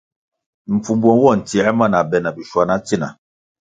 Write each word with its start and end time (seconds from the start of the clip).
Mpfumbo 0.73 1.09
nwo 1.15 1.31
ntsiē 1.39 1.71
ma 1.77 1.85
na 1.91 1.99
be 2.09 2.17
bishwana 2.35 2.75
tsina. 2.85 3.07